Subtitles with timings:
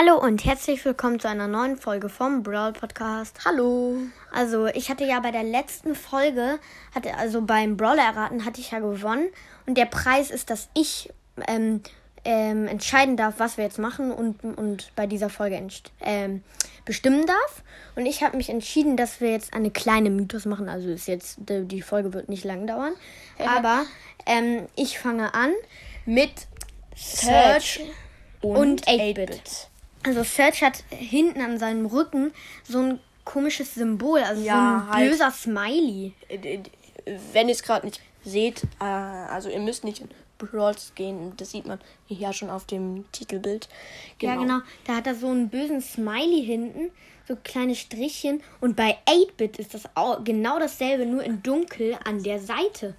[0.00, 3.40] Hallo und herzlich willkommen zu einer neuen Folge vom Brawl Podcast.
[3.44, 3.96] Hallo.
[4.30, 6.60] Also, ich hatte ja bei der letzten Folge,
[6.94, 9.26] hatte, also beim Brawler erraten, hatte ich ja gewonnen.
[9.66, 11.12] Und der Preis ist, dass ich
[11.48, 11.82] ähm,
[12.24, 15.60] ähm, entscheiden darf, was wir jetzt machen und, und bei dieser Folge
[16.02, 16.44] ähm,
[16.84, 17.64] bestimmen darf.
[17.96, 20.68] Und ich habe mich entschieden, dass wir jetzt eine kleine Mythos machen.
[20.68, 22.92] Also ist jetzt die Folge wird nicht lang dauern.
[23.44, 23.84] Aber
[24.26, 25.50] ähm, ich fange an
[26.06, 26.46] mit
[26.94, 27.80] Search
[28.42, 29.67] und 8-Bit.
[30.04, 32.32] Also Search hat hinten an seinem Rücken
[32.64, 35.10] so ein komisches Symbol, also Ja, so ein halt.
[35.10, 36.14] böser Smiley.
[36.28, 36.60] Äh,
[37.32, 40.08] Wenn ihr es gerade nicht seht, äh, also ihr müsst nicht in
[40.38, 43.68] Brawls gehen, das sieht man hier ja schon auf dem Titelbild.
[44.20, 44.60] Ja, genau.
[44.86, 46.90] Da hat er so einen bösen Smiley hinten,
[47.26, 48.42] so kleine Strichchen.
[48.60, 52.94] Und bei 8-Bit ist das auch genau dasselbe, nur in dunkel an der Seite.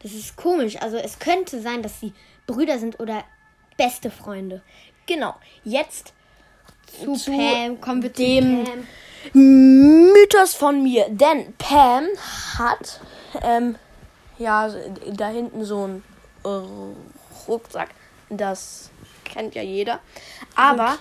[0.00, 0.76] Das ist komisch.
[0.82, 2.12] Also es könnte sein, dass sie
[2.46, 3.24] Brüder sind oder
[3.76, 4.62] beste Freunde.
[5.06, 5.36] Genau.
[5.62, 6.12] Jetzt
[6.86, 8.86] Zu, Zu Pam, kommen wir dem- Pam.
[9.34, 12.06] Mythos von mir, denn Pam
[12.58, 13.00] hat
[13.42, 13.76] ähm,
[14.38, 14.68] ja
[15.14, 16.02] da hinten so ein
[16.44, 16.48] äh,
[17.48, 17.90] Rucksack,
[18.30, 18.90] das
[19.24, 20.00] kennt ja jeder,
[20.56, 20.98] aber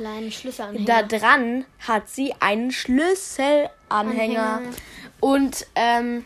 [0.85, 4.61] da dran hat sie einen Schlüsselanhänger Anhänger.
[5.19, 6.23] und ähm,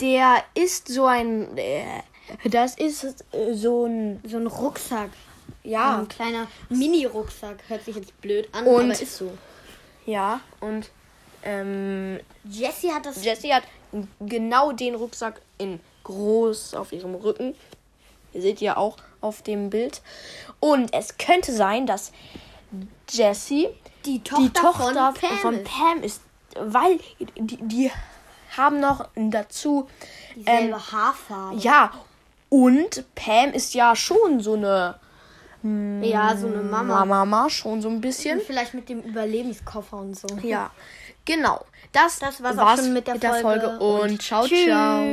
[0.00, 1.84] der ist so ein, äh,
[2.44, 5.08] das ist so ein, so ein Rucksack.
[5.66, 7.56] Ja, Ein kleiner Mini-Rucksack.
[7.68, 9.30] Hört sich jetzt blöd an, Und- aber ist so.
[10.04, 10.90] ja und
[11.42, 13.24] ähm, Jessie hat das.
[13.24, 13.62] Jessie hat
[14.20, 17.54] genau den Rucksack in groß auf ihrem Rücken.
[18.32, 20.02] Ihr seht ja auch auf dem Bild.
[20.60, 22.12] Und es könnte sein, dass
[23.10, 23.68] Jessie
[24.04, 25.38] Die die Tochter, Tochter von Pam.
[25.38, 25.64] von ist.
[25.64, 26.20] Pam ist,
[26.58, 26.98] weil
[27.38, 27.90] die, die
[28.56, 29.88] haben noch dazu
[30.34, 31.58] Dieselbe ähm, Haarfarbe.
[31.58, 31.92] ja
[32.48, 34.98] und Pam ist ja schon so eine
[35.62, 37.04] Ja, so eine Mama.
[37.04, 38.38] Mama schon so ein bisschen.
[38.38, 40.28] Und vielleicht mit dem Überlebenskoffer und so.
[40.42, 40.70] Ja,
[41.24, 41.64] genau.
[41.92, 43.78] Das, Das war's auch schon mit der Folge.
[43.78, 44.66] und, Und ciao tschüss.
[44.66, 45.04] ciao.